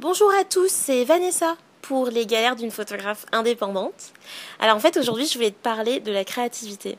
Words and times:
Bonjour 0.00 0.28
à 0.34 0.42
tous, 0.42 0.72
c'est 0.72 1.04
Vanessa 1.04 1.56
pour 1.80 2.08
les 2.08 2.26
galères 2.26 2.56
d'une 2.56 2.72
photographe 2.72 3.26
indépendante. 3.30 4.12
Alors 4.58 4.76
en 4.76 4.80
fait 4.80 4.96
aujourd'hui 4.96 5.24
je 5.24 5.34
voulais 5.34 5.52
te 5.52 5.62
parler 5.62 6.00
de 6.00 6.10
la 6.10 6.24
créativité. 6.24 6.98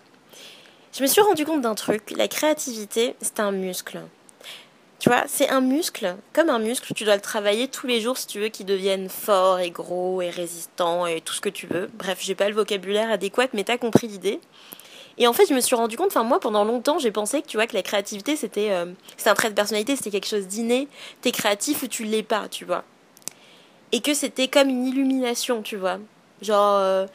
Je 0.94 1.02
me 1.02 1.08
suis 1.08 1.20
rendu 1.20 1.46
compte 1.46 1.60
d'un 1.60 1.76
truc, 1.76 2.13
la 2.16 2.29
créativité 2.29 3.18
c'est 3.20 3.42
un 3.42 3.52
muscle. 3.52 4.00
Tu 5.00 5.10
vois, 5.10 5.26
c'est 5.28 5.50
un 5.50 5.60
muscle, 5.60 6.16
comme 6.31 6.50
un 6.50 6.58
muscle, 6.58 6.94
tu 6.94 7.04
dois 7.04 7.16
le 7.16 7.21
travailler 7.21 7.68
tous 7.68 7.86
les 7.86 8.00
jours 8.00 8.17
si 8.17 8.28
tu 8.28 8.39
veux 8.39 8.47
qu'il 8.47 8.65
devienne 8.65 9.09
fort 9.09 9.59
et 9.59 9.71
gros 9.71 10.21
et 10.21 10.29
résistant 10.29 11.05
et 11.05 11.19
tout 11.19 11.33
ce 11.33 11.41
que 11.41 11.49
tu 11.49 11.67
veux. 11.67 11.89
Bref, 11.96 12.19
j'ai 12.21 12.33
pas 12.33 12.47
le 12.47 12.55
vocabulaire 12.55 13.12
adéquat, 13.12 13.47
mais 13.51 13.65
t'as 13.65 13.77
compris 13.77 14.07
l'idée. 14.07 14.39
Et 15.18 15.28
en 15.28 15.34
fait, 15.34 15.46
je 15.47 15.54
me 15.54 15.62
suis 15.62 15.76
rendu 15.76 15.97
compte, 15.97 16.08
enfin 16.08 16.23
moi 16.23 16.40
pendant 16.40 16.66
longtemps, 16.66 17.00
j'ai 17.00 17.12
pensé 17.12 17.41
que 17.41 17.48
tu 17.48 17.58
vois 17.58 17.68
que 17.68 17.73
la 17.73 17.84
créativité 17.84 18.36
c'était 18.36 18.72
euh, 18.72 18.86
c'est 19.18 19.30
un 19.30 19.34
trait 19.34 19.50
de 19.50 19.55
personnalité, 19.55 19.95
c'était 19.95 20.12
quelque 20.12 20.27
chose 20.27 20.48
d'inné, 20.48 20.88
t'es 21.22 21.32
créatif 21.32 21.84
ou 21.84 21.88
tu 21.88 22.04
l'es 22.04 22.23
pas, 22.23 22.48
tu 22.50 22.66
vois. 22.66 22.84
Et 23.91 24.02
que 24.02 24.14
c'était 24.14 24.48
comme 24.48 24.70
une 24.70 24.86
illumination, 24.86 25.62
tu 25.62 25.78
vois. 25.78 26.00
Genre 26.42 26.78
euh, 26.80 27.06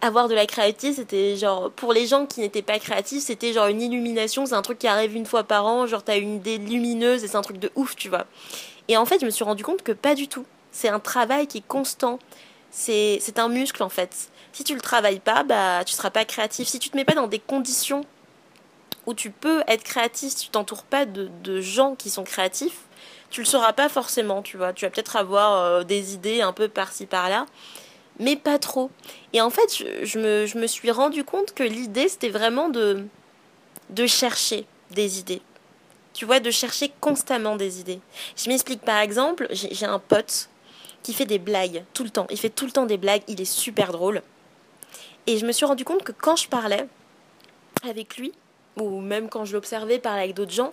avoir 0.00 0.28
de 0.28 0.34
la 0.34 0.46
créativité, 0.46 0.92
c'était 0.92 1.36
genre 1.36 1.70
pour 1.70 1.92
les 1.92 2.06
gens 2.06 2.26
qui 2.26 2.40
n'étaient 2.40 2.62
pas 2.62 2.78
créatifs, 2.78 3.24
c'était 3.24 3.52
genre 3.52 3.66
une 3.66 3.82
illumination, 3.82 4.46
c'est 4.46 4.54
un 4.54 4.62
truc 4.62 4.78
qui 4.78 4.86
arrive 4.86 5.14
une 5.16 5.26
fois 5.26 5.44
par 5.44 5.66
an, 5.66 5.86
genre 5.86 6.02
t'as 6.02 6.18
une 6.18 6.36
idée 6.36 6.58
lumineuse 6.58 7.24
et 7.24 7.28
c'est 7.28 7.36
un 7.36 7.42
truc 7.42 7.58
de 7.58 7.70
ouf, 7.74 7.96
tu 7.96 8.08
vois. 8.08 8.26
Et 8.88 8.96
en 8.96 9.04
fait, 9.04 9.20
je 9.20 9.26
me 9.26 9.30
suis 9.30 9.44
rendu 9.44 9.64
compte 9.64 9.82
que 9.82 9.92
pas 9.92 10.14
du 10.14 10.28
tout. 10.28 10.44
C'est 10.72 10.88
un 10.88 11.00
travail 11.00 11.46
qui 11.46 11.58
est 11.58 11.66
constant. 11.66 12.18
C'est 12.70 13.38
un 13.38 13.48
muscle 13.48 13.82
en 13.82 13.88
fait 13.88 14.30
si 14.58 14.64
tu 14.64 14.74
le 14.74 14.80
travailles 14.80 15.20
pas, 15.20 15.44
bah 15.44 15.84
tu 15.84 15.94
seras 15.94 16.10
pas 16.10 16.24
créatif. 16.24 16.66
Si 16.66 16.80
tu 16.80 16.90
te 16.90 16.96
mets 16.96 17.04
pas 17.04 17.14
dans 17.14 17.28
des 17.28 17.38
conditions 17.38 18.04
où 19.06 19.14
tu 19.14 19.30
peux 19.30 19.62
être 19.68 19.84
créatif, 19.84 20.30
si 20.30 20.46
tu 20.46 20.48
t'entoures 20.48 20.82
pas 20.82 21.06
de, 21.06 21.30
de, 21.44 21.60
gens 21.60 21.94
qui 21.94 22.10
sont 22.10 22.24
créatifs, 22.24 22.80
tu 23.30 23.40
le 23.40 23.46
sauras 23.46 23.72
pas 23.72 23.88
forcément, 23.88 24.42
tu 24.42 24.56
vois. 24.56 24.72
Tu 24.72 24.84
vas 24.84 24.90
peut-être 24.90 25.14
avoir 25.14 25.62
euh, 25.62 25.84
des 25.84 26.14
idées 26.14 26.40
un 26.40 26.52
peu 26.52 26.66
par-ci 26.66 27.06
par-là, 27.06 27.46
mais 28.18 28.34
pas 28.34 28.58
trop. 28.58 28.90
Et 29.32 29.40
en 29.40 29.50
fait, 29.50 29.76
je, 29.76 30.04
je, 30.04 30.18
me, 30.18 30.46
je 30.46 30.58
me 30.58 30.66
suis 30.66 30.90
rendu 30.90 31.22
compte 31.22 31.54
que 31.54 31.62
l'idée, 31.62 32.08
c'était 32.08 32.28
vraiment 32.28 32.68
de, 32.68 33.06
de 33.90 34.06
chercher 34.08 34.66
des 34.90 35.20
idées. 35.20 35.42
Tu 36.14 36.24
vois, 36.24 36.40
de 36.40 36.50
chercher 36.50 36.90
constamment 37.00 37.54
des 37.54 37.78
idées. 37.78 38.00
Je 38.36 38.48
m'explique 38.48 38.80
par 38.80 38.98
exemple, 38.98 39.46
j'ai 39.52 39.86
un 39.86 40.00
pote 40.00 40.48
qui 41.02 41.12
fait 41.12 41.26
des 41.26 41.38
blagues 41.38 41.84
tout 41.94 42.04
le 42.04 42.10
temps. 42.10 42.26
Il 42.30 42.38
fait 42.38 42.50
tout 42.50 42.66
le 42.66 42.72
temps 42.72 42.86
des 42.86 42.96
blagues, 42.96 43.22
il 43.28 43.40
est 43.40 43.50
super 43.50 43.92
drôle. 43.92 44.22
Et 45.26 45.38
je 45.38 45.46
me 45.46 45.52
suis 45.52 45.66
rendu 45.66 45.84
compte 45.84 46.04
que 46.04 46.12
quand 46.12 46.36
je 46.36 46.48
parlais 46.48 46.86
avec 47.88 48.16
lui, 48.16 48.32
ou 48.76 49.00
même 49.00 49.28
quand 49.28 49.44
je 49.44 49.52
l'observais 49.52 49.98
parler 49.98 50.22
avec 50.22 50.34
d'autres 50.34 50.52
gens, 50.52 50.70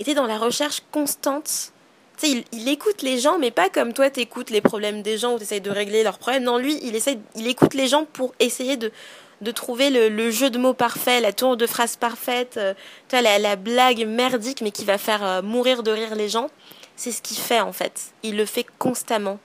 était 0.00 0.14
dans 0.14 0.26
la 0.26 0.38
recherche 0.38 0.82
constante. 0.90 1.72
Tu 2.18 2.26
sais, 2.26 2.44
il, 2.52 2.68
écoute 2.68 3.02
les 3.02 3.18
gens, 3.18 3.38
mais 3.38 3.50
pas 3.50 3.68
comme 3.68 3.92
toi, 3.92 4.10
tu 4.10 4.20
écoutes 4.20 4.50
les 4.50 4.60
problèmes 4.60 5.02
des 5.02 5.18
gens 5.18 5.34
ou 5.34 5.36
tu 5.38 5.44
essayes 5.44 5.60
de 5.60 5.70
régler 5.70 6.02
leurs 6.02 6.18
problèmes. 6.18 6.44
Non, 6.44 6.58
lui, 6.58 6.78
il, 6.82 6.94
essaie, 6.94 7.18
il 7.36 7.46
écoute 7.46 7.74
les 7.74 7.88
gens 7.88 8.04
pour 8.04 8.34
essayer 8.38 8.76
de, 8.76 8.92
de 9.40 9.50
trouver 9.50 9.90
le, 9.90 10.30
jeu 10.30 10.50
de 10.50 10.58
mots 10.58 10.74
parfait, 10.74 11.20
la 11.20 11.32
tour 11.32 11.56
de 11.56 11.66
phrase 11.66 11.96
parfaite, 11.96 12.56
euh, 12.56 12.74
vois, 13.10 13.22
la, 13.22 13.56
blague 13.56 14.06
merdique, 14.06 14.60
mais 14.60 14.70
qui 14.70 14.84
va 14.84 14.98
faire 14.98 15.24
euh, 15.24 15.42
mourir 15.42 15.82
de 15.82 15.90
rire 15.90 16.14
les 16.14 16.28
gens. 16.28 16.48
C'est 16.96 17.12
ce 17.12 17.22
qu'il 17.22 17.38
fait 17.38 17.60
en 17.60 17.72
fait. 17.72 18.12
Il 18.22 18.36
le 18.36 18.46
fait 18.46 18.66
constamment. 18.78 19.38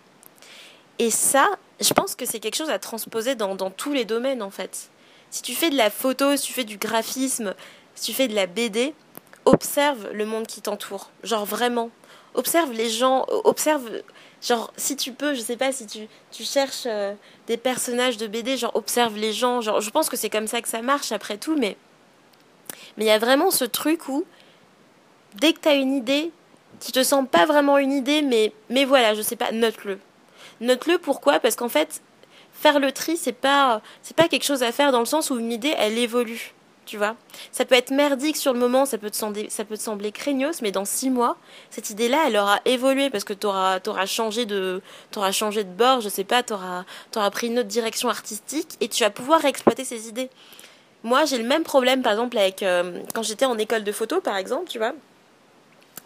Et 0.99 1.11
ça, 1.11 1.47
je 1.79 1.93
pense 1.93 2.15
que 2.15 2.25
c'est 2.25 2.39
quelque 2.39 2.55
chose 2.55 2.69
à 2.69 2.79
transposer 2.79 3.35
dans, 3.35 3.55
dans, 3.55 3.69
tous 3.69 3.93
les 3.93 4.05
domaines 4.05 4.41
en 4.41 4.49
fait. 4.49 4.89
Si 5.29 5.41
tu 5.41 5.53
fais 5.53 5.69
de 5.69 5.75
la 5.75 5.89
photo, 5.89 6.35
si 6.35 6.47
tu 6.47 6.53
fais 6.53 6.63
du 6.63 6.77
graphisme, 6.77 7.53
si 7.95 8.11
tu 8.11 8.13
fais 8.13 8.27
de 8.27 8.35
la 8.35 8.47
BD, 8.47 8.93
observe 9.45 10.09
le 10.13 10.25
monde 10.25 10.47
qui 10.47 10.61
t'entoure. 10.61 11.09
Genre 11.23 11.45
vraiment. 11.45 11.89
Observe 12.33 12.71
les 12.71 12.89
gens, 12.89 13.25
observe. 13.43 13.89
Genre, 14.41 14.71
si 14.77 14.95
tu 14.95 15.11
peux, 15.11 15.33
je 15.33 15.41
sais 15.41 15.57
pas, 15.57 15.71
si 15.71 15.87
tu, 15.87 16.07
tu 16.31 16.43
cherches 16.43 16.83
euh, 16.85 17.13
des 17.47 17.57
personnages 17.57 18.17
de 18.17 18.27
BD, 18.27 18.55
genre, 18.57 18.75
observe 18.75 19.17
les 19.17 19.33
gens. 19.33 19.61
Genre, 19.61 19.81
je 19.81 19.89
pense 19.89 20.09
que 20.09 20.17
c'est 20.17 20.29
comme 20.29 20.45
ça 20.45 20.61
que 20.61 20.69
ça 20.69 20.81
marche 20.83 21.11
après 21.11 21.37
tout, 21.37 21.55
mais. 21.57 21.75
Mais 22.97 23.05
il 23.05 23.07
y 23.07 23.11
a 23.11 23.17
vraiment 23.17 23.49
ce 23.49 23.65
truc 23.65 24.07
où, 24.09 24.25
dès 25.35 25.53
que 25.53 25.61
tu 25.61 25.69
as 25.69 25.73
une 25.73 25.93
idée, 25.93 26.31
qui 26.79 26.91
te 26.91 27.03
sent 27.03 27.23
pas 27.31 27.45
vraiment 27.45 27.77
une 27.77 27.93
idée, 27.93 28.21
mais, 28.21 28.53
mais 28.69 28.85
voilà, 28.85 29.15
je 29.15 29.21
sais 29.21 29.35
pas, 29.35 29.51
note-le. 29.51 29.99
Note-le 30.61 30.97
pourquoi 30.97 31.39
Parce 31.39 31.55
qu'en 31.55 31.69
fait, 31.69 32.01
faire 32.53 32.79
le 32.79 32.91
tri, 32.91 33.17
c'est 33.17 33.33
pas, 33.33 33.81
c'est 34.01 34.15
pas 34.15 34.27
quelque 34.27 34.45
chose 34.45 34.63
à 34.63 34.71
faire 34.71 34.91
dans 34.91 34.99
le 34.99 35.05
sens 35.05 35.29
où 35.29 35.39
une 35.39 35.51
idée, 35.51 35.73
elle 35.77 35.97
évolue. 35.97 36.53
Tu 36.85 36.95
vois 36.95 37.17
Ça 37.51 37.65
peut 37.65 37.75
être 37.75 37.91
merdique 37.91 38.37
sur 38.37 38.53
le 38.53 38.59
moment, 38.59 38.85
ça 38.85 38.97
peut 38.97 39.09
te 39.09 39.17
sembler, 39.17 39.49
ça 39.49 39.65
peut 39.65 39.75
te 39.75 39.81
sembler 39.81 40.13
craignos, 40.13 40.61
mais 40.61 40.71
dans 40.71 40.85
six 40.85 41.09
mois, 41.09 41.35
cette 41.69 41.89
idée-là, 41.89 42.23
elle 42.27 42.37
aura 42.37 42.61
évolué 42.63 43.09
parce 43.09 43.25
que 43.25 43.33
tu 43.33 43.45
auras, 43.45 44.05
changé 44.05 44.45
de, 44.45 44.81
t'auras 45.11 45.33
changé 45.33 45.65
de 45.65 45.69
bord, 45.69 45.99
je 45.99 46.07
sais 46.07 46.23
pas, 46.23 46.43
tu 46.43 46.53
auras 46.53 47.29
pris 47.31 47.47
une 47.47 47.59
autre 47.59 47.67
direction 47.67 48.07
artistique 48.07 48.69
et 48.79 48.87
tu 48.87 49.03
vas 49.03 49.09
pouvoir 49.09 49.43
exploiter 49.43 49.83
ces 49.83 50.07
idées. 50.07 50.29
Moi, 51.03 51.25
j'ai 51.25 51.37
le 51.37 51.43
même 51.43 51.63
problème, 51.63 52.01
par 52.01 52.13
exemple, 52.13 52.37
avec 52.37 52.63
euh, 52.63 53.01
quand 53.13 53.21
j'étais 53.21 53.45
en 53.45 53.57
école 53.57 53.83
de 53.83 53.91
photo, 53.91 54.21
par 54.21 54.37
exemple, 54.37 54.69
tu 54.69 54.77
vois 54.77 54.93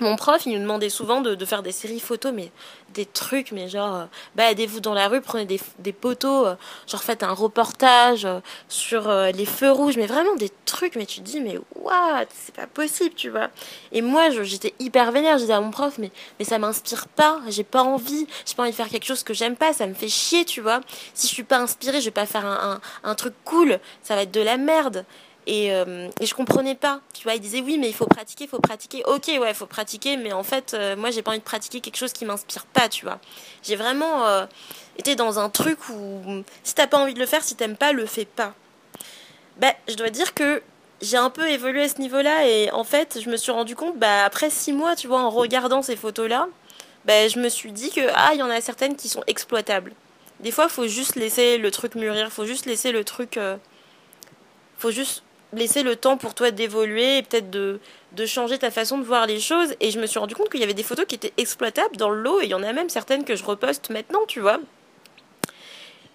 mon 0.02 0.16
prof, 0.16 0.46
il 0.46 0.54
nous 0.54 0.60
demandait 0.60 0.90
souvent 0.90 1.22
de, 1.22 1.46
faire 1.46 1.64
des 1.64 1.72
séries 1.72 2.00
photos, 2.00 2.34
mais 2.34 2.52
des 2.94 3.06
trucs, 3.06 3.52
mais 3.52 3.70
genre, 3.70 3.96
euh, 3.96 4.06
baladez-vous 4.36 4.82
dans 4.82 4.94
la 4.94 5.08
rue, 5.08 5.22
prenez 5.22 5.46
des, 5.46 5.94
poteaux, 5.94 6.46
euh, 6.46 6.56
genre 6.88 7.04
faites 7.04 7.24
un 7.24 7.32
reportage 7.32 8.26
euh, 8.26 8.40
sur 8.68 9.10
les 9.10 9.46
feux 9.46 9.72
rouges, 9.72 9.98
mais 9.98 10.08
vraiment 10.08 10.36
des 10.36 10.52
trucs, 10.66 10.96
mais 10.96 11.06
tu 11.06 11.22
te 11.22 11.26
dis, 11.26 11.40
mais 11.40 11.58
what, 11.76 12.26
c'est 12.34 12.54
pas 12.54 12.68
possible, 12.68 13.16
tu 13.16 13.30
vois. 13.30 13.50
Et 13.92 14.02
moi, 14.02 14.30
j'étais 14.30 14.74
hyper 14.80 15.12
vénère, 15.12 15.38
je 15.38 15.44
disais 15.44 15.54
à 15.54 15.62
mon 15.62 15.72
prof, 15.72 15.98
mais, 16.00 16.12
mais 16.40 16.46
ça 16.46 16.58
m'inspire 16.60 17.08
pas, 17.08 17.40
j'ai 17.48 17.64
pas 17.64 17.84
envie, 17.84 18.28
j'ai 18.46 18.56
pas 18.56 18.64
envie 18.64 18.72
de 18.72 18.76
faire 18.76 18.90
quelque 18.90 19.06
chose 19.06 19.24
que 19.24 19.34
j'aime 19.34 19.56
pas, 19.56 19.74
ça 19.74 19.88
me 19.88 19.94
fait 19.94 20.10
chier, 20.10 20.46
tu 20.46 20.62
vois. 20.62 20.82
Si 21.14 21.28
je 21.28 21.34
suis 21.34 21.44
pas 21.44 21.60
inspirée, 21.60 22.02
je 22.02 22.06
vais 22.06 22.12
pas 22.12 22.26
faire 22.26 22.46
un, 22.46 22.82
un 23.04 23.16
truc 23.16 23.34
cool, 23.46 23.80
ça 24.04 24.16
va 24.16 24.24
être 24.24 24.32
de 24.32 24.42
la 24.42 24.58
merde. 24.58 25.06
Et, 25.48 25.74
euh, 25.74 26.10
et, 26.20 26.26
je 26.26 26.36
comprenais 26.36 26.76
pas. 26.76 27.02
Tu 27.14 27.24
vois, 27.24 27.34
il 27.34 27.42
disait 27.42 27.62
oui, 27.62 27.78
mais 27.80 27.90
il 27.90 27.96
faut 27.96 28.06
pratiquer, 28.06 28.44
il 28.44 28.48
faut 28.48 28.60
pratiquer. 28.60 29.04
Ok, 29.06 29.28
ouais, 29.28 29.50
il 29.50 29.56
faut 29.56 29.66
pratiquer, 29.66 30.18
mais 30.18 30.34
en 30.34 30.44
fait, 30.44 30.74
euh, 30.74 30.96
moi, 30.96 31.10
j'ai 31.10 31.24
pas 31.24 31.32
envie 31.32 31.40
de 31.40 31.44
pratiquer 31.44 31.82
quelque 31.82 31.98
chose 31.98 32.14
qui 32.14 32.26
m'inspire 32.26 32.66
pas, 32.66 32.90
tu 32.90 33.06
vois. 33.06 33.20
J'ai 33.64 33.76
vraiment 33.76 34.28
euh, 34.28 34.46
été 34.98 35.16
dans 35.16 35.40
un 35.40 35.50
truc 35.50 35.90
où 35.90 36.44
si 36.64 36.76
t'as 36.76 36.88
pas 36.88 37.00
envie 37.00 37.16
de 37.16 37.20
le 37.20 37.26
faire, 37.26 37.44
si 37.44 37.56
t'aimes 37.56 37.76
pas, 37.76 37.92
le 37.92 38.06
fais 38.06 38.26
pas. 38.26 38.54
Ben, 39.58 39.74
je 39.88 39.96
dois 39.96 40.12
dire 40.12 40.36
que 40.36 40.62
j'ai 41.02 41.18
un 41.18 41.32
peu 41.32 41.50
évolué 41.50 41.84
à 41.84 41.90
ce 41.90 42.00
niveau-là 42.00 42.48
et 42.48 42.72
en 42.72 42.84
fait, 42.84 43.20
je 43.20 43.30
me 43.30 43.38
suis 43.38 43.52
rendu 43.52 43.76
compte, 43.76 43.98
bah, 43.98 44.24
après 44.26 44.52
six 44.52 44.74
mois, 44.74 44.96
tu 44.96 45.08
vois, 45.08 45.22
en 45.22 45.32
regardant 45.32 45.82
ces 45.82 45.96
photos-là, 45.96 46.48
ben, 47.06 47.28
je 47.30 47.40
me 47.40 47.50
suis 47.50 47.72
dit 47.72 47.90
que, 47.90 48.02
ah, 48.14 48.32
il 48.34 48.40
y 48.40 48.44
en 48.44 48.50
a 48.50 48.62
certaines 48.62 48.96
qui 48.96 49.10
sont 49.10 49.24
exploitables. 49.26 49.94
Des 50.42 50.52
fois, 50.52 50.70
faut 50.70 50.88
juste 50.88 51.16
laisser 51.16 51.58
le 51.58 51.72
truc 51.72 51.96
mûrir, 51.96 52.32
faut 52.32 52.46
juste 52.46 52.68
laisser 52.68 52.92
le 52.92 53.04
truc. 53.04 53.40
faut 54.78 54.92
juste 54.92 55.24
laisser 55.54 55.84
le 55.84 55.96
temps 55.96 56.18
pour 56.18 56.34
toi 56.34 56.52
d'évoluer 56.52 57.18
et 57.18 57.24
peut-être 57.24 57.50
de, 57.50 57.80
de 58.14 58.26
changer 58.26 58.58
ta 58.58 58.72
façon 58.72 58.98
de 58.98 59.04
voir 59.04 59.26
les 59.26 59.40
choses. 59.40 59.74
Et 59.80 59.92
je 59.92 60.00
me 60.00 60.06
suis 60.06 60.20
rendu 60.20 60.36
compte 60.36 60.50
qu'il 60.50 60.60
y 60.60 60.64
avait 60.64 60.74
des 60.74 60.84
photos 60.84 61.06
qui 61.06 61.16
étaient 61.16 61.34
exploitables 61.38 61.98
dans 61.98 62.10
le 62.10 62.22
lot 62.22 62.42
et 62.42 62.46
il 62.46 62.50
y 62.50 62.54
en 62.54 62.64
a 62.64 62.74
même 62.74 62.90
certaines 62.90 63.26
que 63.26 63.36
je 63.36 63.44
reposte 63.44 63.90
maintenant, 63.90 64.22
tu 64.28 64.40
vois. 64.40 64.60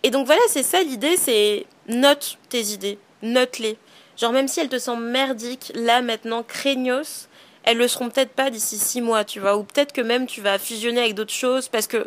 Et 0.03 0.11
donc 0.11 0.27
voilà, 0.27 0.43
c'est 0.49 0.63
ça 0.63 0.83
l'idée, 0.83 1.17
c'est 1.17 1.67
note 1.89 2.39
tes 2.49 2.63
idées, 2.63 2.99
note-les. 3.23 3.77
Genre 4.17 4.33
même 4.33 4.49
si 4.49 4.61
elles 4.61 4.69
te 4.69 4.79
semblent 4.79 5.05
merdiques, 5.05 5.73
là 5.75 6.01
maintenant, 6.01 6.43
craignos, 6.43 7.29
elles 7.65 7.77
le 7.77 7.89
seront 7.89 8.09
peut-être 8.09 8.31
pas 8.31 8.51
d'ici 8.51 8.79
six 8.79 9.01
mois, 9.01 9.25
tu 9.25 9.41
vois. 9.41 9.57
Ou 9.57 9.65
peut-être 9.65 9.93
que 9.93 10.01
même 10.01 10.27
tu 10.27 10.41
vas 10.41 10.59
fusionner 10.59 11.01
avec 11.01 11.15
d'autres 11.15 11.33
choses 11.33 11.69
parce 11.69 11.87
que 11.87 12.07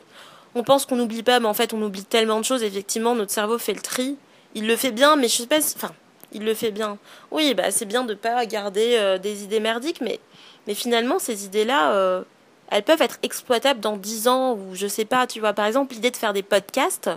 on 0.55 0.63
pense 0.63 0.85
qu'on 0.85 0.95
n'oublie 0.95 1.21
pas, 1.21 1.39
mais 1.39 1.47
en 1.47 1.53
fait 1.53 1.73
on 1.73 1.81
oublie 1.81 2.05
tellement 2.05 2.39
de 2.39 2.45
choses. 2.45 2.63
Effectivement, 2.63 3.15
notre 3.15 3.31
cerveau 3.31 3.57
fait 3.57 3.73
le 3.73 3.81
tri. 3.81 4.17
Il 4.55 4.65
le 4.65 4.75
fait 4.75 4.91
bien, 4.91 5.15
mais 5.15 5.27
je 5.27 5.35
sais 5.35 5.47
pas, 5.47 5.59
enfin, 5.59 5.91
il 6.33 6.43
le 6.43 6.53
fait 6.53 6.71
bien. 6.71 6.97
Oui, 7.31 7.53
bah 7.53 7.71
c'est 7.71 7.85
bien 7.85 8.03
de 8.03 8.13
pas 8.13 8.45
garder 8.45 8.95
euh, 8.97 9.17
des 9.17 9.43
idées 9.43 9.59
merdiques, 9.59 10.01
mais, 10.01 10.19
mais 10.67 10.73
finalement 10.73 11.19
ces 11.19 11.45
idées-là, 11.45 11.93
euh, 11.93 12.23
elles 12.71 12.83
peuvent 12.83 13.01
être 13.01 13.17
exploitables 13.23 13.79
dans 13.79 13.97
dix 13.97 14.27
ans 14.27 14.53
ou 14.53 14.75
je 14.75 14.87
sais 14.87 15.05
pas. 15.05 15.27
Tu 15.27 15.39
vois, 15.39 15.53
par 15.53 15.65
exemple, 15.65 15.93
l'idée 15.93 16.11
de 16.11 16.17
faire 16.17 16.33
des 16.33 16.43
podcasts, 16.43 17.09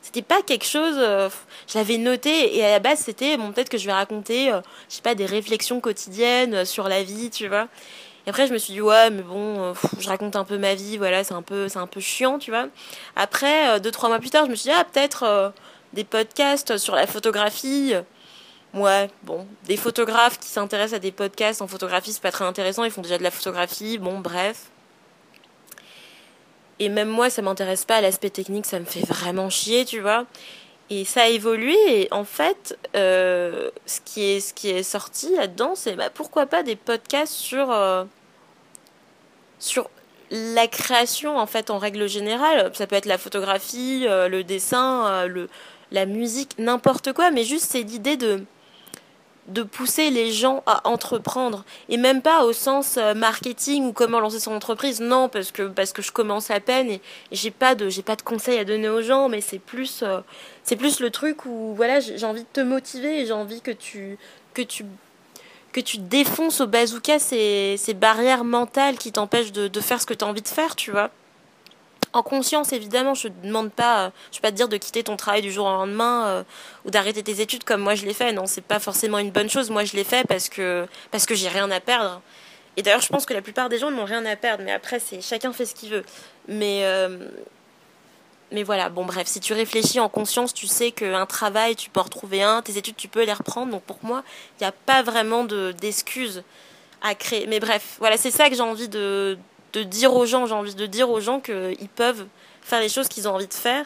c'était 0.00 0.22
pas 0.22 0.42
quelque 0.42 0.66
chose. 0.66 0.94
Euh, 0.98 1.28
je 1.66 1.78
l'avais 1.78 1.98
noté 1.98 2.56
et 2.56 2.64
à 2.64 2.70
la 2.70 2.78
base 2.78 3.00
c'était 3.00 3.36
bon 3.36 3.52
peut-être 3.52 3.68
que 3.68 3.78
je 3.78 3.86
vais 3.86 3.92
raconter, 3.92 4.52
je 4.88 4.94
sais 4.94 5.02
pas, 5.02 5.14
des 5.14 5.26
réflexions 5.26 5.80
quotidiennes 5.80 6.64
sur 6.64 6.88
la 6.88 7.02
vie, 7.02 7.30
tu 7.30 7.48
vois. 7.48 7.68
Et 8.26 8.30
après, 8.30 8.48
je 8.48 8.52
me 8.52 8.58
suis 8.58 8.72
dit, 8.72 8.80
ouais, 8.80 9.08
mais 9.10 9.22
bon, 9.22 9.72
je 10.00 10.08
raconte 10.08 10.34
un 10.34 10.42
peu 10.42 10.58
ma 10.58 10.74
vie, 10.74 10.96
voilà, 10.96 11.22
c'est 11.22 11.34
un 11.34 11.42
peu, 11.42 11.68
c'est 11.68 11.78
un 11.78 11.86
peu 11.86 12.00
chiant, 12.00 12.40
tu 12.40 12.50
vois. 12.50 12.66
Après, 13.14 13.78
deux, 13.78 13.92
trois 13.92 14.08
mois 14.08 14.18
plus 14.18 14.30
tard, 14.30 14.46
je 14.46 14.50
me 14.50 14.56
suis 14.56 14.68
dit, 14.68 14.76
ah, 14.76 14.82
peut-être 14.82 15.52
des 15.92 16.02
podcasts 16.02 16.76
sur 16.76 16.96
la 16.96 17.06
photographie. 17.06 17.94
Ouais, 18.76 19.08
bon, 19.22 19.46
des 19.64 19.78
photographes 19.78 20.38
qui 20.38 20.48
s'intéressent 20.48 20.98
à 20.98 20.98
des 20.98 21.10
podcasts 21.10 21.62
en 21.62 21.66
photographie, 21.66 22.12
c'est 22.12 22.20
pas 22.20 22.30
très 22.30 22.44
intéressant, 22.44 22.84
ils 22.84 22.90
font 22.90 23.00
déjà 23.00 23.16
de 23.16 23.22
la 23.22 23.30
photographie, 23.30 23.96
bon, 23.96 24.18
bref. 24.18 24.66
Et 26.78 26.90
même 26.90 27.08
moi, 27.08 27.30
ça 27.30 27.40
m'intéresse 27.40 27.86
pas, 27.86 28.02
l'aspect 28.02 28.28
technique, 28.28 28.66
ça 28.66 28.78
me 28.78 28.84
fait 28.84 29.00
vraiment 29.00 29.48
chier, 29.48 29.86
tu 29.86 30.00
vois. 30.00 30.26
Et 30.90 31.06
ça 31.06 31.22
a 31.22 31.28
évolué, 31.28 31.74
et 31.88 32.08
en 32.10 32.24
fait, 32.24 32.78
euh, 32.94 33.70
ce, 33.86 34.02
qui 34.02 34.22
est, 34.24 34.82
sorti 34.82 35.34
là-dedans, 35.34 35.74
c'est 35.74 35.94
bah, 35.94 36.10
pourquoi 36.10 36.44
pas 36.44 36.62
des 36.62 36.76
podcasts 36.76 37.32
sur, 37.32 37.72
euh, 37.72 38.04
sur 39.58 39.88
la 40.30 40.66
création, 40.68 41.38
en 41.38 41.46
fait, 41.46 41.70
en 41.70 41.78
règle 41.78 42.10
générale, 42.10 42.70
ça 42.74 42.86
peut 42.86 42.96
être 42.96 43.06
la 43.06 43.16
photographie, 43.16 44.04
euh, 44.06 44.28
le 44.28 44.44
dessin, 44.44 45.26
la 45.92 46.04
musique, 46.04 46.58
n'importe 46.58 47.14
quoi, 47.14 47.30
mais 47.30 47.44
juste 47.44 47.70
c'est 47.70 47.82
l'idée 47.82 48.18
de 48.18 48.44
de 49.48 49.62
pousser 49.62 50.10
les 50.10 50.32
gens 50.32 50.62
à 50.66 50.88
entreprendre 50.88 51.64
et 51.88 51.96
même 51.96 52.22
pas 52.22 52.44
au 52.44 52.52
sens 52.52 52.96
euh, 52.96 53.14
marketing 53.14 53.84
ou 53.84 53.92
comment 53.92 54.20
lancer 54.20 54.40
son 54.40 54.52
entreprise 54.52 55.00
non 55.00 55.28
parce 55.28 55.52
que 55.52 55.68
parce 55.68 55.92
que 55.92 56.02
je 56.02 56.12
commence 56.12 56.50
à 56.50 56.60
peine 56.60 56.90
et, 56.90 57.00
j'ai 57.30 57.50
pas 57.50 57.74
de 57.74 57.88
j'ai 57.88 58.02
pas 58.02 58.16
de 58.16 58.22
conseils 58.22 58.58
à 58.58 58.64
donner 58.64 58.88
aux 58.88 59.02
gens 59.02 59.28
mais 59.28 59.40
c'est 59.40 59.58
plus 59.58 60.02
c'est 60.64 60.76
plus 60.76 61.00
le 61.00 61.10
truc 61.10 61.46
où 61.46 61.74
voilà 61.76 62.00
j'ai 62.00 62.24
envie 62.24 62.42
de 62.42 62.48
te 62.52 62.60
motiver 62.60 63.20
et 63.20 63.26
j'ai 63.26 63.32
envie 63.32 63.60
que 63.60 63.70
tu 63.70 64.18
que 64.52 64.62
tu 64.62 64.84
que 65.76 65.80
tu 65.82 65.98
défonces 65.98 66.62
au 66.62 66.66
bazooka 66.66 67.18
ces, 67.18 67.76
ces 67.76 67.92
barrières 67.92 68.44
mentales 68.44 68.96
qui 68.96 69.12
t'empêchent 69.12 69.52
de, 69.52 69.68
de, 69.68 69.80
faire 69.80 70.00
ce 70.00 70.06
que 70.06 70.14
tu 70.14 70.24
as 70.24 70.28
envie 70.28 70.40
de 70.40 70.48
faire, 70.48 70.74
tu 70.74 70.90
vois. 70.90 71.10
En 72.16 72.22
conscience, 72.22 72.72
évidemment, 72.72 73.12
je 73.12 73.28
ne 73.28 73.34
demande 73.42 73.70
pas, 73.70 74.10
je 74.32 74.38
vais 74.38 74.40
pas 74.40 74.50
te 74.50 74.56
dire 74.56 74.70
de 74.70 74.78
quitter 74.78 75.02
ton 75.02 75.18
travail 75.18 75.42
du 75.42 75.52
jour 75.52 75.66
au 75.66 75.70
lendemain 75.70 76.26
euh, 76.28 76.44
ou 76.86 76.90
d'arrêter 76.90 77.22
tes 77.22 77.42
études 77.42 77.62
comme 77.62 77.82
moi 77.82 77.94
je 77.94 78.06
l'ai 78.06 78.14
fait. 78.14 78.32
Non, 78.32 78.46
c'est 78.46 78.64
pas 78.64 78.78
forcément 78.78 79.18
une 79.18 79.30
bonne 79.30 79.50
chose. 79.50 79.68
Moi, 79.68 79.84
je 79.84 79.94
l'ai 79.94 80.02
fait 80.02 80.26
parce 80.26 80.48
que 80.48 80.86
parce 81.10 81.26
que 81.26 81.34
j'ai 81.34 81.48
rien 81.48 81.70
à 81.70 81.78
perdre. 81.78 82.22
Et 82.78 82.82
d'ailleurs, 82.82 83.02
je 83.02 83.08
pense 83.08 83.26
que 83.26 83.34
la 83.34 83.42
plupart 83.42 83.68
des 83.68 83.78
gens 83.78 83.90
n'ont 83.90 84.06
rien 84.06 84.24
à 84.24 84.34
perdre. 84.34 84.64
Mais 84.64 84.72
après, 84.72 84.98
c'est 84.98 85.20
chacun 85.20 85.52
fait 85.52 85.66
ce 85.66 85.74
qu'il 85.74 85.90
veut. 85.90 86.06
Mais 86.48 86.84
euh, 86.84 87.18
mais 88.50 88.62
voilà, 88.62 88.88
bon 88.88 89.04
bref, 89.04 89.26
si 89.26 89.40
tu 89.40 89.52
réfléchis 89.52 90.00
en 90.00 90.08
conscience, 90.08 90.54
tu 90.54 90.66
sais 90.66 90.92
qu'un 90.92 91.26
travail, 91.26 91.76
tu 91.76 91.90
peux 91.90 92.00
en 92.00 92.04
retrouver 92.04 92.42
un, 92.42 92.62
tes 92.62 92.78
études, 92.78 92.96
tu 92.96 93.08
peux 93.08 93.26
les 93.26 93.34
reprendre. 93.34 93.72
Donc 93.72 93.82
pour 93.82 93.98
moi, 94.02 94.24
il 94.58 94.62
n'y 94.62 94.66
a 94.66 94.72
pas 94.72 95.02
vraiment 95.02 95.44
d'excuses 95.44 96.44
à 97.02 97.14
créer. 97.14 97.46
Mais 97.46 97.60
bref, 97.60 97.96
voilà, 97.98 98.16
c'est 98.16 98.30
ça 98.30 98.48
que 98.48 98.54
j'ai 98.54 98.62
envie 98.62 98.88
de, 98.88 99.36
de 99.78 99.82
dire 99.84 100.14
aux 100.14 100.26
gens. 100.26 100.46
J'ai 100.46 100.54
envie 100.54 100.74
de 100.74 100.86
dire 100.86 101.10
aux 101.10 101.20
gens 101.20 101.40
qu'ils 101.40 101.88
peuvent 101.94 102.26
faire 102.62 102.80
les 102.80 102.88
choses 102.88 103.08
qu'ils 103.08 103.28
ont 103.28 103.34
envie 103.34 103.46
de 103.46 103.54
faire 103.54 103.84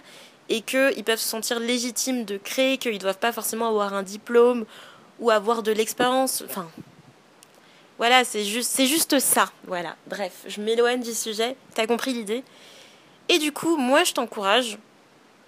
et 0.48 0.62
qu'ils 0.62 1.04
peuvent 1.04 1.20
se 1.20 1.28
sentir 1.28 1.60
légitimes 1.60 2.24
de 2.24 2.36
créer, 2.36 2.78
qu'ils 2.78 2.94
ne 2.94 2.98
doivent 2.98 3.18
pas 3.18 3.32
forcément 3.32 3.68
avoir 3.68 3.94
un 3.94 4.02
diplôme 4.02 4.64
ou 5.18 5.30
avoir 5.30 5.62
de 5.62 5.72
l'expérience. 5.72 6.42
Enfin, 6.46 6.68
voilà, 7.98 8.24
c'est 8.24 8.44
juste, 8.44 8.70
c'est 8.70 8.86
juste 8.86 9.18
ça. 9.18 9.50
Voilà, 9.66 9.96
bref, 10.06 10.32
je 10.46 10.60
m'éloigne 10.60 11.02
du 11.02 11.12
sujet. 11.12 11.56
T'as 11.74 11.86
compris 11.86 12.12
l'idée? 12.12 12.42
Et 13.28 13.38
du 13.38 13.52
coup, 13.52 13.76
moi, 13.76 14.02
je 14.04 14.12
t'encourage, 14.12 14.78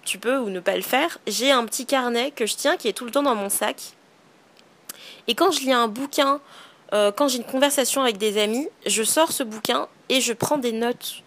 tu 0.05 0.19
peux 0.19 0.37
ou 0.37 0.49
ne 0.49 0.59
pas 0.59 0.75
le 0.75 0.81
faire, 0.81 1.17
j'ai 1.27 1.51
un 1.51 1.65
petit 1.65 1.85
carnet 1.85 2.31
que 2.31 2.45
je 2.45 2.55
tiens 2.55 2.77
qui 2.77 2.87
est 2.87 2.93
tout 2.93 3.05
le 3.05 3.11
temps 3.11 3.23
dans 3.23 3.35
mon 3.35 3.49
sac. 3.49 3.93
Et 5.27 5.35
quand 5.35 5.51
je 5.51 5.61
lis 5.61 5.73
un 5.73 5.87
bouquin, 5.87 6.39
euh, 6.93 7.11
quand 7.11 7.27
j'ai 7.27 7.37
une 7.37 7.43
conversation 7.43 8.01
avec 8.01 8.17
des 8.17 8.41
amis, 8.41 8.67
je 8.85 9.03
sors 9.03 9.31
ce 9.31 9.43
bouquin 9.43 9.87
et 10.09 10.21
je 10.21 10.33
prends 10.33 10.57
des 10.57 10.71
notes. 10.71 11.23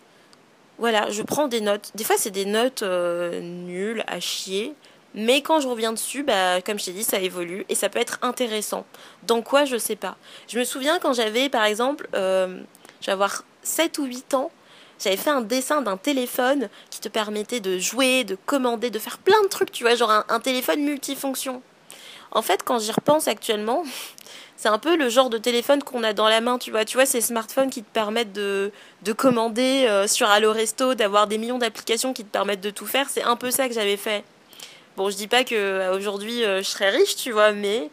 Voilà, 0.78 1.10
je 1.10 1.22
prends 1.22 1.48
des 1.48 1.60
notes. 1.60 1.90
Des 1.94 2.04
fois, 2.04 2.16
c'est 2.18 2.30
des 2.30 2.44
notes 2.44 2.82
euh, 2.82 3.40
nulles, 3.40 4.04
à 4.06 4.20
chier. 4.20 4.74
Mais 5.14 5.40
quand 5.40 5.60
je 5.60 5.68
reviens 5.68 5.92
dessus, 5.92 6.22
bah, 6.22 6.60
comme 6.60 6.78
je 6.78 6.84
t'ai 6.84 6.92
dit, 6.92 7.02
ça 7.02 7.18
évolue 7.18 7.64
et 7.70 7.74
ça 7.74 7.88
peut 7.88 7.98
être 7.98 8.18
intéressant. 8.20 8.84
Dans 9.22 9.40
quoi, 9.40 9.64
je 9.64 9.78
sais 9.78 9.96
pas. 9.96 10.16
Je 10.46 10.58
me 10.58 10.64
souviens 10.64 10.98
quand 10.98 11.14
j'avais, 11.14 11.48
par 11.48 11.64
exemple, 11.64 12.06
euh, 12.14 12.60
je 13.00 13.06
vais 13.06 13.12
avoir 13.12 13.42
7 13.62 13.98
ou 13.98 14.04
8 14.04 14.34
ans, 14.34 14.50
j'avais 15.02 15.16
fait 15.16 15.30
un 15.30 15.40
dessin 15.40 15.82
d'un 15.82 15.96
téléphone 15.96 16.68
qui 16.90 17.00
te 17.00 17.08
permettait 17.08 17.60
de 17.60 17.78
jouer, 17.78 18.24
de 18.24 18.36
commander, 18.46 18.90
de 18.90 18.98
faire 18.98 19.18
plein 19.18 19.42
de 19.42 19.48
trucs, 19.48 19.72
tu 19.72 19.84
vois, 19.84 19.94
genre 19.94 20.24
un, 20.28 20.40
téléphone 20.40 20.80
multifonction. 20.82 21.62
En 22.30 22.42
fait, 22.42 22.62
quand 22.64 22.78
j'y 22.78 22.92
repense 22.92 23.28
actuellement, 23.28 23.84
c'est 24.56 24.68
un 24.68 24.78
peu 24.78 24.96
le 24.96 25.08
genre 25.08 25.30
de 25.30 25.38
téléphone 25.38 25.82
qu'on 25.82 26.02
a 26.02 26.12
dans 26.12 26.28
la 26.28 26.40
main, 26.40 26.58
tu 26.58 26.70
vois. 26.70 26.84
Tu 26.84 26.96
vois, 26.96 27.06
ces 27.06 27.20
smartphones 27.20 27.70
qui 27.70 27.82
te 27.82 27.90
permettent 27.92 28.32
de, 28.32 28.72
de 29.02 29.12
commander 29.12 29.86
euh, 29.88 30.06
sur 30.06 30.28
Allo 30.28 30.52
Resto, 30.52 30.94
d'avoir 30.94 31.26
des 31.26 31.38
millions 31.38 31.58
d'applications 31.58 32.12
qui 32.12 32.24
te 32.24 32.30
permettent 32.30 32.60
de 32.60 32.70
tout 32.70 32.86
faire. 32.86 33.08
C'est 33.08 33.22
un 33.22 33.36
peu 33.36 33.50
ça 33.50 33.68
que 33.68 33.74
j'avais 33.74 33.96
fait. 33.96 34.24
Bon, 34.96 35.10
je 35.10 35.16
dis 35.16 35.28
pas 35.28 35.44
que 35.44 35.54
euh, 35.54 35.94
aujourd'hui 35.94 36.44
euh, 36.44 36.58
je 36.58 36.68
serais 36.68 36.90
riche, 36.90 37.16
tu 37.16 37.30
vois, 37.30 37.52
mais 37.52 37.90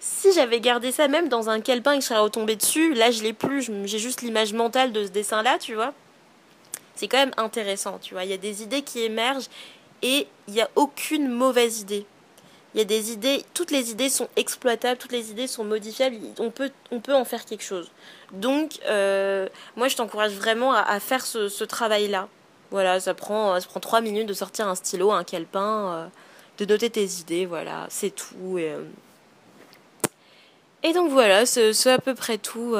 si 0.00 0.32
j'avais 0.32 0.60
gardé 0.60 0.92
ça 0.92 1.08
même 1.08 1.28
dans 1.28 1.50
un 1.50 1.60
calepin 1.60 1.92
et 1.92 1.96
que 1.96 2.02
je 2.02 2.08
serais 2.08 2.20
retombée 2.20 2.56
dessus, 2.56 2.94
là 2.94 3.10
je 3.10 3.22
l'ai 3.22 3.34
plus. 3.34 3.70
J'ai 3.84 3.98
juste 3.98 4.22
l'image 4.22 4.54
mentale 4.54 4.92
de 4.92 5.04
ce 5.04 5.10
dessin-là, 5.10 5.58
tu 5.58 5.74
vois 5.74 5.92
c'est 6.98 7.06
quand 7.06 7.18
même 7.18 7.34
intéressant, 7.36 7.98
tu 8.02 8.14
vois. 8.14 8.24
Il 8.24 8.30
y 8.30 8.34
a 8.34 8.38
des 8.38 8.62
idées 8.62 8.82
qui 8.82 9.00
émergent 9.00 9.48
et 10.02 10.26
il 10.48 10.54
n'y 10.54 10.60
a 10.60 10.68
aucune 10.74 11.28
mauvaise 11.28 11.80
idée. 11.80 12.04
Il 12.74 12.78
y 12.78 12.80
a 12.82 12.84
des 12.84 13.12
idées, 13.12 13.44
toutes 13.54 13.70
les 13.70 13.90
idées 13.90 14.10
sont 14.10 14.28
exploitables, 14.36 14.98
toutes 14.98 15.12
les 15.12 15.30
idées 15.30 15.46
sont 15.46 15.64
modifiables, 15.64 16.16
on 16.38 16.50
peut, 16.50 16.70
on 16.90 17.00
peut 17.00 17.14
en 17.14 17.24
faire 17.24 17.46
quelque 17.46 17.64
chose. 17.64 17.90
Donc, 18.32 18.78
euh, 18.86 19.48
moi, 19.76 19.88
je 19.88 19.96
t'encourage 19.96 20.32
vraiment 20.32 20.72
à, 20.74 21.00
faire 21.00 21.24
ce, 21.24 21.64
travail-là. 21.64 22.28
Voilà, 22.70 23.00
ça 23.00 23.14
prend, 23.14 23.58
ça 23.58 23.66
prend 23.66 23.80
trois 23.80 24.02
minutes 24.02 24.28
de 24.28 24.34
sortir 24.34 24.68
un 24.68 24.74
stylo, 24.74 25.10
un 25.10 25.24
calepin, 25.24 25.92
euh, 25.94 26.06
de 26.58 26.66
noter 26.66 26.90
tes 26.90 27.04
idées, 27.04 27.46
voilà, 27.46 27.86
c'est 27.88 28.10
tout. 28.10 28.58
Et, 28.58 28.70
euh. 28.70 28.82
et 30.82 30.92
donc 30.92 31.10
voilà, 31.10 31.46
c'est 31.46 31.90
à 31.90 31.98
peu 31.98 32.14
près 32.14 32.36
tout. 32.36 32.76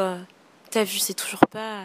T'as 0.70 0.85
vu, 0.85 0.99
c'est 0.99 1.14
toujours 1.14 1.46
pas 1.50 1.85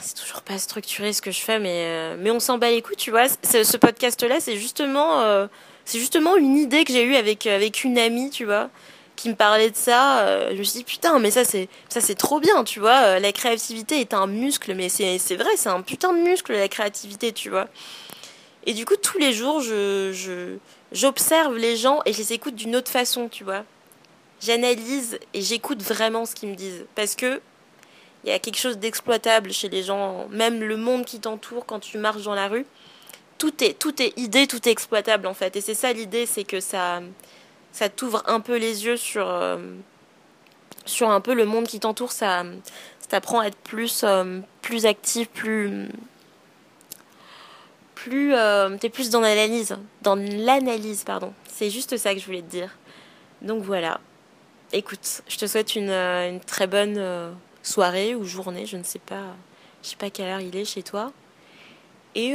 c'est 0.00 0.14
toujours 0.14 0.42
pas 0.42 0.58
structuré 0.58 1.12
ce 1.12 1.20
que 1.20 1.32
je 1.32 1.40
fais, 1.40 1.58
mais, 1.58 2.16
mais 2.18 2.30
on 2.30 2.38
s'en 2.38 2.58
bat 2.58 2.70
les 2.70 2.80
couilles, 2.80 2.94
tu 2.94 3.10
vois. 3.10 3.26
Ce 3.28 3.76
podcast-là, 3.76 4.38
c'est 4.38 4.56
justement, 4.56 5.48
c'est 5.86 5.98
justement 5.98 6.36
une 6.36 6.56
idée 6.56 6.84
que 6.84 6.92
j'ai 6.92 7.04
eue 7.04 7.16
avec, 7.16 7.46
avec 7.46 7.84
une 7.84 7.96
amie, 7.96 8.28
tu 8.28 8.44
vois, 8.44 8.68
qui 9.14 9.30
me 9.30 9.34
parlait 9.34 9.70
de 9.70 9.76
ça. 9.76 10.20
Euh, 10.26 10.50
je 10.52 10.58
me 10.58 10.62
suis 10.64 10.80
dit, 10.80 10.84
putain, 10.84 11.18
mais 11.18 11.30
ça, 11.30 11.44
c'est, 11.44 11.68
ça, 11.88 12.02
c'est 12.02 12.16
trop 12.16 12.40
bien, 12.40 12.64
tu 12.64 12.80
vois. 12.80 13.18
la 13.18 13.32
créativité 13.32 14.00
est 14.00 14.12
un 14.12 14.26
muscle, 14.26 14.74
mais 14.74 14.90
c'est, 14.90 15.16
c'est 15.18 15.36
vrai, 15.36 15.50
c'est 15.56 15.70
un 15.70 15.80
putain 15.80 16.12
de 16.12 16.18
muscle, 16.18 16.52
la 16.52 16.68
créativité, 16.68 17.32
tu 17.32 17.48
vois. 17.48 17.68
Et 18.66 18.74
du 18.74 18.84
coup, 18.84 18.96
tous 18.96 19.16
les 19.18 19.32
jours, 19.32 19.60
je, 19.60 20.10
je, 20.12 20.56
j'observe 20.92 21.56
les 21.56 21.76
gens 21.76 22.00
et 22.04 22.12
je 22.12 22.18
les 22.18 22.32
écoute 22.32 22.56
d'une 22.56 22.74
autre 22.74 22.90
façon, 22.90 23.28
tu 23.28 23.44
vois. 23.44 23.64
J'analyse 24.40 25.18
et 25.32 25.40
j'écoute 25.40 25.82
vraiment 25.82 26.26
ce 26.26 26.34
qu'ils 26.34 26.50
me 26.50 26.56
disent. 26.56 26.84
Parce 26.94 27.14
que 27.14 27.40
il 28.24 28.30
y 28.30 28.32
a 28.32 28.40
quelque 28.40 28.58
chose 28.58 28.78
d'exploitable 28.78 29.52
chez 29.52 29.68
les 29.68 29.84
gens, 29.84 30.26
même 30.30 30.60
le 30.60 30.76
monde 30.76 31.04
qui 31.04 31.20
t'entoure 31.20 31.64
quand 31.64 31.78
tu 31.78 31.96
marches 31.96 32.24
dans 32.24 32.34
la 32.34 32.48
rue. 32.48 32.66
Tout 33.38 33.62
est, 33.62 33.78
tout 33.78 34.00
est 34.02 34.18
idée, 34.18 34.46
tout 34.46 34.66
est 34.68 34.72
exploitable 34.72 35.26
en 35.26 35.34
fait. 35.34 35.56
Et 35.56 35.60
c'est 35.60 35.74
ça 35.74 35.92
l'idée, 35.92 36.26
c'est 36.26 36.44
que 36.44 36.60
ça, 36.60 37.00
ça 37.72 37.88
t'ouvre 37.88 38.22
un 38.26 38.40
peu 38.40 38.56
les 38.56 38.84
yeux 38.86 38.96
sur, 38.96 39.28
euh, 39.28 39.58
un 41.00 41.20
peu 41.20 41.34
le 41.34 41.44
monde 41.44 41.66
qui 41.66 41.80
t'entoure. 41.80 42.12
Ça, 42.12 42.44
t'apprend 43.08 43.40
à 43.40 43.46
être 43.46 43.58
plus, 43.58 44.02
euh, 44.04 44.40
plus 44.62 44.86
actif, 44.86 45.28
plus. 45.28 45.88
plus 47.94 48.34
euh, 48.34 48.76
t'es 48.78 48.88
plus 48.88 49.10
dans 49.10 49.20
l'analyse. 49.20 49.76
Dans 50.02 50.16
l'analyse, 50.16 51.04
pardon. 51.04 51.32
C'est 51.48 51.70
juste 51.70 51.96
ça 51.96 52.14
que 52.14 52.20
je 52.20 52.26
voulais 52.26 52.42
te 52.42 52.50
dire. 52.50 52.70
Donc 53.42 53.62
voilà. 53.62 54.00
Écoute, 54.72 55.22
je 55.28 55.36
te 55.36 55.46
souhaite 55.46 55.76
une, 55.76 55.90
une 55.90 56.40
très 56.40 56.66
bonne 56.66 57.34
soirée 57.62 58.14
ou 58.14 58.24
journée, 58.24 58.66
je 58.66 58.76
ne 58.76 58.82
sais 58.82 58.98
pas, 58.98 59.34
je 59.82 59.90
sais 59.90 59.96
pas 59.96 60.10
quelle 60.10 60.28
heure 60.28 60.40
il 60.40 60.56
est 60.56 60.64
chez 60.64 60.82
toi. 60.82 61.12
Et 62.18 62.32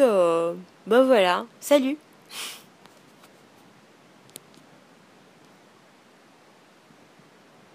bah 0.85 1.01
voilà, 1.03 1.45
salut 1.59 1.97